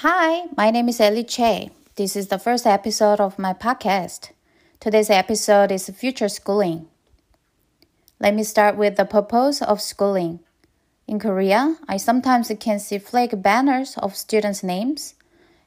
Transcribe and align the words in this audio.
Hi, 0.00 0.42
my 0.54 0.70
name 0.70 0.90
is 0.90 1.00
Ellie 1.00 1.24
Che. 1.24 1.70
This 1.94 2.16
is 2.16 2.28
the 2.28 2.38
first 2.38 2.66
episode 2.66 3.18
of 3.18 3.38
my 3.38 3.54
podcast. 3.54 4.28
Today's 4.78 5.08
episode 5.08 5.72
is 5.72 5.88
future 5.88 6.28
schooling. 6.28 6.88
Let 8.20 8.34
me 8.34 8.42
start 8.42 8.76
with 8.76 8.96
the 8.96 9.06
purpose 9.06 9.62
of 9.62 9.80
schooling. 9.80 10.40
In 11.08 11.18
Korea, 11.18 11.78
I 11.88 11.96
sometimes 11.96 12.52
can 12.60 12.78
see 12.78 12.98
flag 12.98 13.42
banners 13.42 13.96
of 13.96 14.14
students' 14.14 14.62
names 14.62 15.14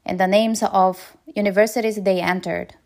and 0.06 0.20
the 0.20 0.28
names 0.28 0.62
of 0.62 1.16
universities 1.34 2.00
they 2.00 2.20
entered. 2.20 2.76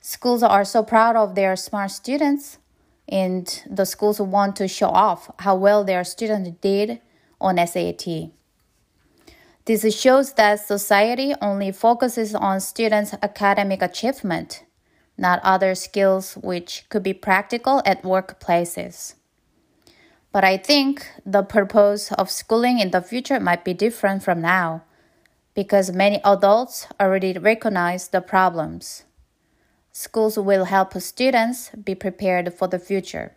Schools 0.00 0.42
are 0.42 0.64
so 0.64 0.82
proud 0.82 1.14
of 1.14 1.36
their 1.36 1.54
smart 1.54 1.92
students, 1.92 2.58
and 3.08 3.62
the 3.70 3.86
schools 3.86 4.20
want 4.20 4.56
to 4.56 4.66
show 4.66 4.88
off 4.88 5.30
how 5.38 5.54
well 5.54 5.84
their 5.84 6.02
students 6.02 6.50
did 6.60 7.00
on 7.40 7.64
SAT. 7.64 8.32
This 9.66 9.94
shows 9.94 10.32
that 10.34 10.60
society 10.60 11.34
only 11.40 11.70
focuses 11.70 12.34
on 12.34 12.60
students' 12.60 13.14
academic 13.22 13.82
achievement, 13.82 14.64
not 15.18 15.40
other 15.42 15.74
skills 15.74 16.34
which 16.34 16.84
could 16.88 17.02
be 17.02 17.12
practical 17.12 17.82
at 17.84 18.02
workplaces. 18.02 19.14
But 20.32 20.44
I 20.44 20.56
think 20.56 21.06
the 21.26 21.42
purpose 21.42 22.12
of 22.12 22.30
schooling 22.30 22.78
in 22.78 22.90
the 22.90 23.02
future 23.02 23.38
might 23.38 23.64
be 23.64 23.74
different 23.74 24.22
from 24.22 24.40
now 24.40 24.84
because 25.54 25.92
many 25.92 26.20
adults 26.24 26.86
already 27.00 27.36
recognize 27.36 28.08
the 28.08 28.20
problems. 28.20 29.04
Schools 29.92 30.38
will 30.38 30.64
help 30.64 30.94
students 31.00 31.70
be 31.70 31.94
prepared 31.94 32.54
for 32.54 32.68
the 32.68 32.78
future. 32.78 33.36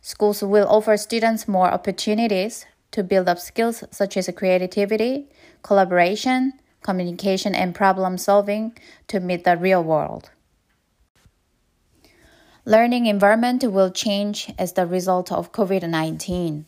Schools 0.00 0.42
will 0.42 0.66
offer 0.66 0.96
students 0.96 1.46
more 1.46 1.68
opportunities 1.70 2.64
to 2.92 3.02
build 3.02 3.28
up 3.28 3.38
skills 3.38 3.84
such 3.90 4.16
as 4.16 4.28
creativity, 4.36 5.28
collaboration, 5.62 6.54
communication, 6.82 7.54
and 7.54 7.74
problem 7.74 8.18
solving 8.18 8.76
to 9.06 9.20
meet 9.20 9.44
the 9.44 9.56
real 9.56 9.82
world. 9.82 10.30
Learning 12.64 13.06
environment 13.06 13.64
will 13.64 13.90
change 13.90 14.52
as 14.58 14.74
the 14.74 14.86
result 14.86 15.32
of 15.32 15.52
COVID-19. 15.52 16.64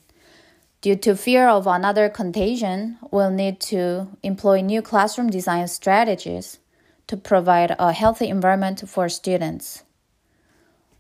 Due 0.81 0.97
to 0.97 1.15
fear 1.15 1.49
of 1.49 1.67
another 1.67 2.09
contagion, 2.09 2.99
we'll 3.11 3.31
need 3.31 3.61
to 3.61 4.09
employ 4.23 4.61
new 4.61 4.83
classroom 4.83 5.31
design 5.31 5.69
strategies 5.69 6.59
to 7.07 7.17
provide 7.17 7.77
a 7.79 7.93
healthy 7.93 8.29
environment 8.29 8.89
for 8.89 9.09
students. 9.09 9.85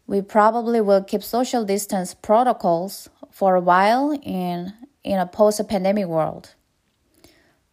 We 0.06 0.20
probably 0.20 0.80
will 0.80 1.02
keep 1.02 1.22
social 1.22 1.64
distance 1.64 2.14
protocols 2.14 3.08
for 3.30 3.56
a 3.56 3.60
while 3.60 4.12
in, 4.22 4.74
in 5.04 5.18
a 5.18 5.26
post 5.26 5.66
pandemic 5.68 6.06
world. 6.06 6.54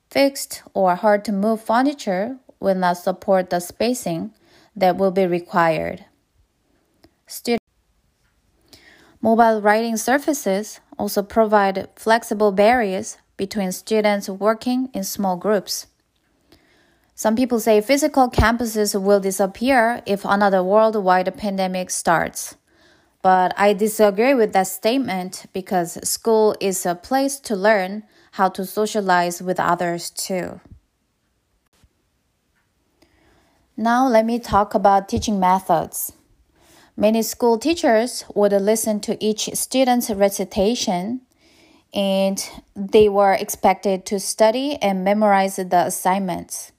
Fixed 0.09 0.63
or 0.73 0.95
hard 0.95 1.23
to 1.25 1.31
move 1.31 1.61
furniture 1.61 2.37
will 2.59 2.75
not 2.75 2.97
support 2.97 3.49
the 3.49 3.59
spacing 3.59 4.31
that 4.75 4.97
will 4.97 5.11
be 5.11 5.25
required. 5.27 6.05
Student 7.27 7.61
Mobile 9.21 9.61
writing 9.61 9.97
surfaces 9.97 10.79
also 10.97 11.21
provide 11.21 11.89
flexible 11.95 12.51
barriers 12.51 13.17
between 13.37 13.71
students 13.71 14.29
working 14.29 14.89
in 14.93 15.03
small 15.03 15.37
groups. 15.37 15.87
Some 17.15 17.35
people 17.35 17.59
say 17.59 17.81
physical 17.81 18.29
campuses 18.31 18.99
will 18.99 19.19
disappear 19.19 20.01
if 20.05 20.23
another 20.23 20.63
worldwide 20.63 21.35
pandemic 21.37 21.89
starts. 21.89 22.55
But 23.21 23.53
I 23.57 23.73
disagree 23.73 24.33
with 24.33 24.53
that 24.53 24.67
statement 24.67 25.45
because 25.51 25.99
school 26.07 26.55
is 26.59 26.85
a 26.85 26.95
place 26.95 27.39
to 27.41 27.55
learn 27.55 28.03
how 28.33 28.49
to 28.49 28.65
socialize 28.65 29.41
with 29.41 29.59
others 29.59 30.09
too. 30.09 30.61
Now, 33.75 34.07
let 34.07 34.25
me 34.25 34.39
talk 34.39 34.73
about 34.73 35.09
teaching 35.09 35.39
methods. 35.39 36.13
Many 36.95 37.21
school 37.21 37.57
teachers 37.57 38.25
would 38.35 38.51
listen 38.51 38.99
to 39.01 39.21
each 39.23 39.49
student's 39.53 40.09
recitation 40.09 41.21
and 41.93 42.37
they 42.75 43.09
were 43.09 43.33
expected 43.33 44.05
to 44.07 44.19
study 44.19 44.75
and 44.81 45.03
memorize 45.03 45.55
the 45.55 45.85
assignments. 45.85 46.71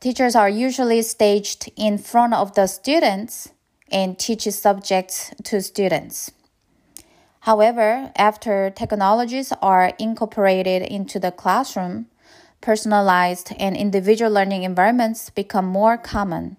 Teachers 0.00 0.34
are 0.34 0.48
usually 0.48 1.02
staged 1.02 1.70
in 1.76 1.96
front 1.96 2.34
of 2.34 2.54
the 2.54 2.66
students 2.66 3.50
and 3.90 4.18
teach 4.18 4.42
subjects 4.42 5.32
to 5.44 5.60
students. 5.60 6.32
However, 7.40 8.12
after 8.16 8.70
technologies 8.70 9.52
are 9.62 9.92
incorporated 9.98 10.82
into 10.82 11.18
the 11.18 11.32
classroom, 11.32 12.06
personalized 12.60 13.52
and 13.58 13.76
individual 13.76 14.30
learning 14.30 14.62
environments 14.62 15.30
become 15.30 15.64
more 15.64 15.96
common. 15.96 16.56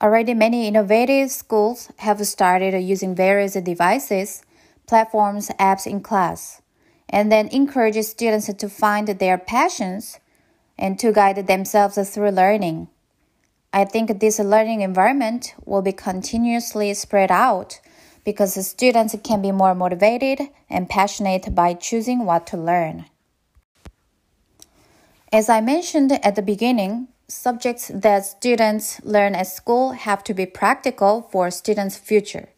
Already, 0.00 0.32
many 0.32 0.66
innovative 0.66 1.30
schools 1.30 1.90
have 1.98 2.24
started 2.26 2.78
using 2.80 3.14
various 3.14 3.52
devices, 3.54 4.42
platforms, 4.86 5.50
apps 5.58 5.86
in 5.86 6.00
class, 6.00 6.62
and 7.08 7.30
then 7.30 7.48
encourage 7.48 8.02
students 8.04 8.52
to 8.52 8.68
find 8.68 9.08
their 9.08 9.36
passions 9.36 10.18
and 10.78 10.98
to 10.98 11.12
guide 11.12 11.46
themselves 11.46 11.98
through 12.08 12.30
learning. 12.30 12.88
I 13.72 13.84
think 13.84 14.18
this 14.18 14.40
learning 14.40 14.80
environment 14.80 15.54
will 15.64 15.82
be 15.82 15.92
continuously 15.92 16.92
spread 16.94 17.30
out 17.30 17.80
because 18.24 18.66
students 18.66 19.14
can 19.22 19.40
be 19.40 19.52
more 19.52 19.74
motivated 19.74 20.48
and 20.68 20.88
passionate 20.88 21.54
by 21.54 21.74
choosing 21.74 22.24
what 22.24 22.46
to 22.48 22.56
learn. 22.56 23.06
As 25.32 25.48
I 25.48 25.60
mentioned 25.60 26.10
at 26.10 26.34
the 26.34 26.42
beginning, 26.42 27.08
subjects 27.28 27.92
that 27.94 28.26
students 28.26 29.00
learn 29.04 29.36
at 29.36 29.46
school 29.46 29.92
have 29.92 30.24
to 30.24 30.34
be 30.34 30.46
practical 30.46 31.22
for 31.30 31.50
students' 31.52 31.96
future. 31.96 32.48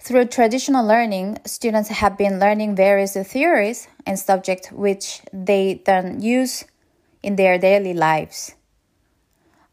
Through 0.00 0.26
traditional 0.26 0.84
learning, 0.84 1.38
students 1.44 1.88
have 1.90 2.18
been 2.18 2.40
learning 2.40 2.74
various 2.74 3.14
theories 3.14 3.86
and 4.04 4.18
subjects 4.18 4.72
which 4.72 5.22
they 5.32 5.82
then 5.86 6.20
use 6.20 6.64
in 7.22 7.36
their 7.36 7.58
daily 7.58 7.94
lives. 7.94 8.54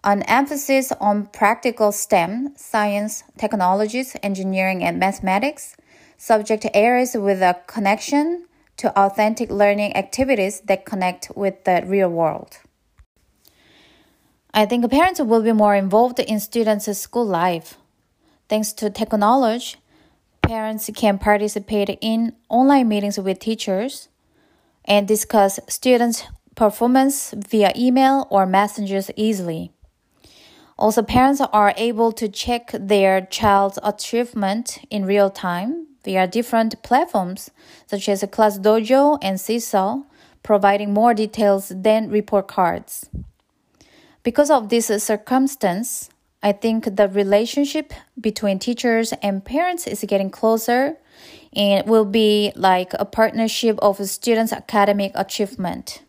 An 0.06 0.22
emphasis 0.28 0.92
on 1.02 1.26
practical 1.26 1.92
STEM, 1.92 2.54
science, 2.56 3.24
technologies, 3.40 4.16
engineering, 4.22 4.84
and 4.84 5.00
mathematics, 5.00 5.76
subject 6.16 6.68
areas 6.76 7.16
with 7.16 7.42
a 7.42 7.58
connection 7.66 8.46
to 8.78 8.96
authentic 8.96 9.50
learning 9.50 9.98
activities 9.98 10.62
that 10.62 10.86
connect 10.86 11.32
with 11.36 11.64
the 11.64 11.84
real 11.88 12.10
world. 12.10 12.60
I 14.54 14.68
think 14.68 14.88
parents 14.92 15.20
will 15.20 15.42
be 15.42 15.54
more 15.54 15.74
involved 15.74 16.20
in 16.20 16.40
students' 16.40 17.00
school 17.00 17.26
life. 17.26 17.80
Thanks 18.48 18.74
to 18.74 18.92
technology, 18.92 19.78
parents 20.44 20.88
can 20.96 21.18
participate 21.18 21.98
in 22.00 22.34
online 22.48 22.88
meetings 22.90 23.18
with 23.18 23.40
teachers 23.40 24.10
and 24.86 25.08
discuss 25.08 25.60
students' 25.68 26.26
performance 26.54 27.34
via 27.36 27.74
email 27.76 28.28
or 28.30 28.46
messengers 28.46 29.10
easily. 29.16 29.72
Also, 30.78 31.02
parents 31.02 31.42
are 31.42 31.74
able 31.78 32.12
to 32.12 32.28
check 32.28 32.72
their 32.74 33.22
child's 33.22 33.80
achievement 33.82 34.80
in 34.90 35.06
real 35.06 35.30
time 35.30 35.88
via 36.04 36.28
different 36.28 36.82
platforms 36.84 37.50
such 37.88 38.10
as 38.10 38.22
ClassDojo 38.24 39.18
and 39.22 39.40
Seesaw, 39.40 40.04
providing 40.44 40.94
more 40.94 41.14
details 41.14 41.72
than 41.74 42.10
report 42.10 42.48
cards. 42.48 43.10
Because 44.22 44.50
of 44.52 44.70
this 44.70 44.88
circumstance, 45.04 46.10
I 46.44 46.52
think 46.52 46.96
the 46.96 47.08
relationship 47.08 47.94
between 48.20 48.60
teachers 48.60 49.14
and 49.24 49.44
parents 49.44 49.88
is 49.88 50.04
getting 50.08 50.30
closer 50.30 50.98
and 51.56 51.88
will 51.88 52.06
be 52.06 52.52
like 52.56 52.94
a 53.00 53.06
partnership 53.06 53.80
of 53.80 53.98
students' 54.08 54.52
academic 54.52 55.12
achievement. 55.16 56.04